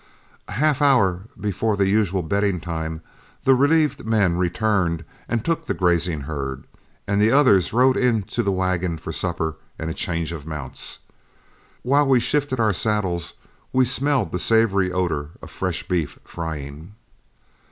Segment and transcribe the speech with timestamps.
[0.47, 3.01] A half hour before the usual bedding time,
[3.43, 6.63] the relieved men returned and took the grazing herd,
[7.07, 10.97] and the others rode in to the wagon for supper and a change of mounts.
[11.83, 13.35] While we shifted our saddles,
[13.71, 16.95] we smelled the savory odor of fresh beef frying.